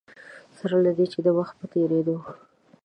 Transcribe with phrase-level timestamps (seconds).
[0.57, 2.17] سره له دې چې د وخت په تېرېدو.